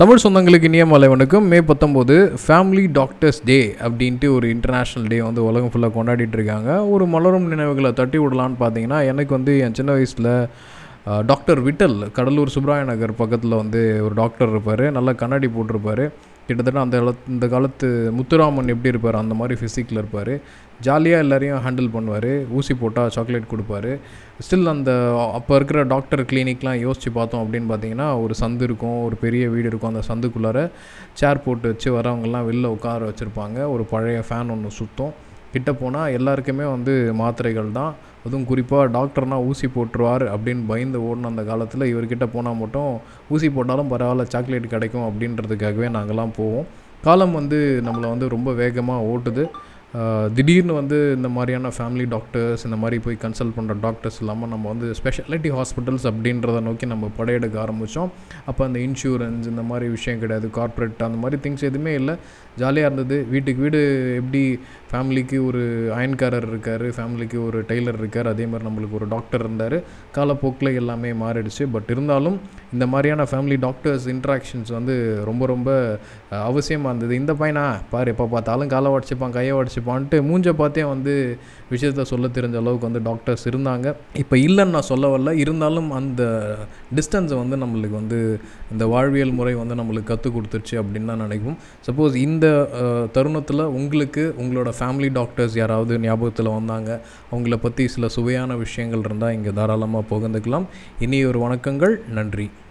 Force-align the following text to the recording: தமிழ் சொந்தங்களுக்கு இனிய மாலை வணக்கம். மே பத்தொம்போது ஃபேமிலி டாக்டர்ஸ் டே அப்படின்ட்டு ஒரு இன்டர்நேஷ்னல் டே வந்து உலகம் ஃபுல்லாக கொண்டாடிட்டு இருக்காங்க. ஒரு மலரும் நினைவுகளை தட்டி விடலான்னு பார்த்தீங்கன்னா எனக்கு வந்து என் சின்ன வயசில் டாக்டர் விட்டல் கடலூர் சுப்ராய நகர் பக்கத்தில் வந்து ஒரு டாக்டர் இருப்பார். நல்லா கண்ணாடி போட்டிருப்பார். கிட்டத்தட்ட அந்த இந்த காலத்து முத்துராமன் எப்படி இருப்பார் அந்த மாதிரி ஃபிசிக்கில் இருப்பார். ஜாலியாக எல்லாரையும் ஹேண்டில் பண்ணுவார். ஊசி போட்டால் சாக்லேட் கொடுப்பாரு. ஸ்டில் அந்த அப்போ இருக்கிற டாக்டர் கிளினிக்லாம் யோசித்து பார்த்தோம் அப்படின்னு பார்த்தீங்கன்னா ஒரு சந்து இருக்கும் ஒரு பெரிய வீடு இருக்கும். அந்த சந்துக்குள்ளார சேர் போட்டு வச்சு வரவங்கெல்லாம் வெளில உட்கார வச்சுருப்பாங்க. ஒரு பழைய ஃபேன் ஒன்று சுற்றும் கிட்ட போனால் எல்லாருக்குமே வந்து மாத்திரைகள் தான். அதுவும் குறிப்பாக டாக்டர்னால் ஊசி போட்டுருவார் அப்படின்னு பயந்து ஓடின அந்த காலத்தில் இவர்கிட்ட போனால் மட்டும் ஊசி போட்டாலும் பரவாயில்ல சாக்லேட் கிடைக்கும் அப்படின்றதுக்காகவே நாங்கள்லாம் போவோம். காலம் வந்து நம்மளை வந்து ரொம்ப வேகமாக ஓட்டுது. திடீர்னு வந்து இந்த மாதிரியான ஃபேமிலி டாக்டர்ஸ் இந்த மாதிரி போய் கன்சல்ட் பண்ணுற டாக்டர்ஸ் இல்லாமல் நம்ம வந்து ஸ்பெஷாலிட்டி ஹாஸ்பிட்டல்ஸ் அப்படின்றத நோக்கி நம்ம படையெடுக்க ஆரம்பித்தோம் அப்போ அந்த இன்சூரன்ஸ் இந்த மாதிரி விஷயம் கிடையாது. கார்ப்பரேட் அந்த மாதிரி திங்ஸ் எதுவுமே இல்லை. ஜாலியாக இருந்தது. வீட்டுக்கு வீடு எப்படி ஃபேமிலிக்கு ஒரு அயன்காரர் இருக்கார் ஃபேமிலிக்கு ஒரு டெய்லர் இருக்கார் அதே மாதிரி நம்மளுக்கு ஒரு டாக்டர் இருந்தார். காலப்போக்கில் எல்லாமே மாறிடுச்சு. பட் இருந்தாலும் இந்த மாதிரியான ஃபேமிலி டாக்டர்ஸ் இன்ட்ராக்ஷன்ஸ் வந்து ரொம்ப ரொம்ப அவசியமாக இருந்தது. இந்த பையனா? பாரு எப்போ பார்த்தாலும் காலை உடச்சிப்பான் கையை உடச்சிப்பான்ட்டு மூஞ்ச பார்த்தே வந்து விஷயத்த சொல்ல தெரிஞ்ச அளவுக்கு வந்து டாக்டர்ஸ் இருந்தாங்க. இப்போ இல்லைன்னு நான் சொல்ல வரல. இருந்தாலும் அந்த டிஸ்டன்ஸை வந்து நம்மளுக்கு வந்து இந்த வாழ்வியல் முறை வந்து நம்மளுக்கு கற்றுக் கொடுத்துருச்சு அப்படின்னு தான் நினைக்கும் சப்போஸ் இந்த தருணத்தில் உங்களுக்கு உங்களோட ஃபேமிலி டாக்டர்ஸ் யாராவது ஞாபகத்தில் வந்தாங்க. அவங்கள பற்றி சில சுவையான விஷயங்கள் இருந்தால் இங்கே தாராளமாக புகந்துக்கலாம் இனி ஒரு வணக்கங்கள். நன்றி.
தமிழ் 0.00 0.20
சொந்தங்களுக்கு 0.22 0.68
இனிய 0.68 0.84
மாலை 0.88 1.06
வணக்கம். 1.12 1.46
மே 1.50 1.58
பத்தொம்போது 1.68 2.14
ஃபேமிலி 2.42 2.82
டாக்டர்ஸ் 2.98 3.38
டே 3.50 3.56
அப்படின்ட்டு 3.86 4.26
ஒரு 4.34 4.46
இன்டர்நேஷ்னல் 4.54 5.06
டே 5.12 5.18
வந்து 5.26 5.40
உலகம் 5.48 5.70
ஃபுல்லாக 5.72 5.94
கொண்டாடிட்டு 5.94 6.36
இருக்காங்க. 6.38 6.70
ஒரு 6.94 7.04
மலரும் 7.12 7.46
நினைவுகளை 7.52 7.90
தட்டி 8.00 8.18
விடலான்னு 8.22 8.58
பார்த்தீங்கன்னா 8.62 8.98
எனக்கு 9.12 9.32
வந்து 9.36 9.52
என் 9.66 9.76
சின்ன 9.78 9.92
வயசில் 9.96 10.30
டாக்டர் 11.30 11.62
விட்டல் 11.68 11.96
கடலூர் 12.18 12.54
சுப்ராய 12.56 12.84
நகர் 12.90 13.20
பக்கத்தில் 13.22 13.60
வந்து 13.62 13.82
ஒரு 14.06 14.14
டாக்டர் 14.22 14.52
இருப்பார். 14.54 14.84
நல்லா 14.96 15.14
கண்ணாடி 15.22 15.50
போட்டிருப்பார். 15.56 16.04
கிட்டத்தட்ட 16.46 16.80
அந்த 16.86 16.98
இந்த 17.34 17.46
காலத்து 17.54 17.88
முத்துராமன் 18.18 18.72
எப்படி 18.74 18.92
இருப்பார் 18.92 19.18
அந்த 19.22 19.34
மாதிரி 19.40 19.54
ஃபிசிக்கில் 19.60 20.00
இருப்பார். 20.02 20.32
ஜாலியாக 20.86 21.24
எல்லாரையும் 21.24 21.60
ஹேண்டில் 21.64 21.92
பண்ணுவார். 21.96 22.30
ஊசி 22.56 22.72
போட்டால் 22.80 23.12
சாக்லேட் 23.16 23.52
கொடுப்பாரு. 23.52 23.92
ஸ்டில் 24.44 24.72
அந்த 24.74 24.92
அப்போ 25.38 25.52
இருக்கிற 25.58 25.82
டாக்டர் 25.92 26.22
கிளினிக்லாம் 26.30 26.80
யோசித்து 26.86 27.12
பார்த்தோம் 27.18 27.42
அப்படின்னு 27.44 27.68
பார்த்தீங்கன்னா 27.72 28.08
ஒரு 28.24 28.34
சந்து 28.42 28.66
இருக்கும் 28.68 28.98
ஒரு 29.06 29.16
பெரிய 29.24 29.44
வீடு 29.54 29.68
இருக்கும். 29.70 29.92
அந்த 29.92 30.02
சந்துக்குள்ளார 30.10 30.62
சேர் 31.20 31.44
போட்டு 31.46 31.66
வச்சு 31.72 31.90
வரவங்கெல்லாம் 31.98 32.48
வெளில 32.50 32.72
உட்கார 32.76 33.08
வச்சுருப்பாங்க. 33.10 33.58
ஒரு 33.74 33.86
பழைய 33.94 34.20
ஃபேன் 34.28 34.52
ஒன்று 34.56 34.78
சுற்றும் 34.80 35.14
கிட்ட 35.54 35.72
போனால் 35.80 36.14
எல்லாருக்குமே 36.18 36.66
வந்து 36.74 36.94
மாத்திரைகள் 37.22 37.76
தான். 37.80 37.92
அதுவும் 38.26 38.48
குறிப்பாக 38.50 38.86
டாக்டர்னால் 38.96 39.46
ஊசி 39.50 39.66
போட்டுருவார் 39.74 40.24
அப்படின்னு 40.34 40.62
பயந்து 40.72 41.00
ஓடின 41.08 41.30
அந்த 41.32 41.42
காலத்தில் 41.50 41.90
இவர்கிட்ட 41.92 42.26
போனால் 42.32 42.60
மட்டும் 42.62 42.92
ஊசி 43.34 43.48
போட்டாலும் 43.56 43.92
பரவாயில்ல 43.92 44.24
சாக்லேட் 44.34 44.72
கிடைக்கும் 44.74 45.06
அப்படின்றதுக்காகவே 45.08 45.88
நாங்கள்லாம் 45.96 46.36
போவோம். 46.40 46.66
காலம் 47.06 47.36
வந்து 47.40 47.58
நம்மளை 47.86 48.08
வந்து 48.14 48.28
ரொம்ப 48.34 48.52
வேகமாக 48.62 49.08
ஓட்டுது. 49.12 49.44
திடீர்னு 50.36 50.72
வந்து 50.72 50.96
இந்த 51.16 51.28
மாதிரியான 51.28 51.68
ஃபேமிலி 51.76 52.06
டாக்டர்ஸ் 52.14 52.64
இந்த 52.64 52.76
மாதிரி 52.76 52.96
போய் 53.04 53.16
கன்சல்ட் 53.22 53.54
பண்ணுற 53.56 53.74
டாக்டர்ஸ் 53.80 54.18
இல்லாமல் 54.20 54.48
நம்ம 54.48 54.68
வந்து 54.72 54.86
ஸ்பெஷாலிட்டி 54.98 55.50
ஹாஸ்பிட்டல்ஸ் 55.58 56.06
அப்படின்றத 56.10 56.60
நோக்கி 56.60 56.86
நம்ம 56.86 57.10
படையெடுக்க 57.16 57.56
ஆரம்பித்தோம் 57.64 58.10
அப்போ 58.44 58.62
அந்த 58.64 58.78
இன்சூரன்ஸ் 58.78 59.46
இந்த 59.52 59.62
மாதிரி 59.62 59.86
விஷயம் 59.90 60.18
கிடையாது. 60.18 60.50
கார்ப்பரேட் 60.50 61.06
அந்த 61.08 61.20
மாதிரி 61.22 61.40
திங்ஸ் 61.44 61.66
எதுவுமே 61.70 61.94
இல்லை. 61.94 62.16
ஜாலியாக 62.56 62.88
இருந்தது. 62.90 63.16
வீட்டுக்கு 63.30 63.62
வீடு 63.62 63.80
எப்படி 64.20 64.42
ஃபேமிலிக்கு 64.90 65.38
ஒரு 65.46 65.62
அயன்காரர் 65.98 66.48
இருக்கார் 66.52 66.86
ஃபேமிலிக்கு 66.98 67.38
ஒரு 67.46 67.60
டெய்லர் 67.70 67.98
இருக்கார் 68.02 68.26
அதே 68.26 68.46
மாதிரி 68.46 68.68
நம்மளுக்கு 68.68 68.98
ஒரு 69.00 69.08
டாக்டர் 69.14 69.40
இருந்தார். 69.40 69.78
காலப்போக்கில் 70.18 70.78
எல்லாமே 70.82 71.12
மாறிடுச்சு. 71.24 71.66
பட் 71.76 71.90
இருந்தாலும் 71.96 72.38
இந்த 72.76 72.86
மாதிரியான 72.92 73.26
ஃபேமிலி 73.30 73.58
டாக்டர்ஸ் 73.66 74.06
இன்ட்ராக்ஷன்ஸ் 74.14 74.70
வந்து 74.78 74.94
ரொம்ப 75.30 75.42
ரொம்ப 75.52 75.70
அவசியமாக 76.48 76.90
இருந்தது. 76.92 77.14
இந்த 77.22 77.32
பையனா? 77.40 77.66
பாரு 77.92 78.12
எப்போ 78.14 78.24
பார்த்தாலும் 78.34 78.70
காலை 78.74 78.88
உடச்சிப்பான் 78.94 79.34
கையை 79.36 79.52
உடச்சிப்பான்ட்டு 79.60 80.16
மூஞ்ச 80.28 80.52
பார்த்தே 80.60 80.84
வந்து 80.94 81.14
விஷயத்த 81.74 82.02
சொல்ல 82.10 82.26
தெரிஞ்ச 82.36 82.56
அளவுக்கு 82.62 82.88
வந்து 82.88 83.02
டாக்டர்ஸ் 83.08 83.44
இருந்தாங்க. 83.50 83.86
இப்போ 84.22 84.36
இல்லைன்னு 84.46 84.74
நான் 84.76 84.88
சொல்ல 84.92 85.06
வரல. 85.14 85.32
இருந்தாலும் 85.44 85.88
அந்த 86.00 86.22
டிஸ்டன்ஸை 86.98 87.36
வந்து 87.42 87.56
நம்மளுக்கு 87.62 87.96
வந்து 88.00 88.18
இந்த 88.74 88.84
வாழ்வியல் 88.94 89.34
முறை 89.38 89.54
வந்து 89.62 89.78
நம்மளுக்கு 89.80 90.10
கற்றுக் 90.12 90.36
கொடுத்துருச்சு 90.36 90.76
அப்படின்னு 90.82 91.10
தான் 91.12 91.22
நினைக்கும் 91.24 91.58
சப்போஸ் 91.88 92.16
இந்த 92.26 92.46
தருணத்தில் 93.16 93.64
உங்களுக்கு 93.80 94.24
உங்களோட 94.42 94.72
ஃபேமிலி 94.80 95.10
டாக்டர்ஸ் 95.20 95.56
யாராவது 95.62 96.00
ஞாபகத்தில் 96.06 96.54
வந்தாங்க. 96.58 96.90
அவங்கள 97.32 97.58
பற்றி 97.66 97.86
சில 97.96 98.08
சுவையான 98.18 98.56
விஷயங்கள் 98.64 99.06
இருந்தால் 99.08 99.36
இங்கே 99.38 99.54
தாராளமாக 99.60 100.10
புகந்துக்கலாம் 100.12 100.68
இனி 101.06 101.20
ஒரு 101.32 101.40
வணக்கங்கள். 101.46 101.96
நன்றி. 102.18 102.48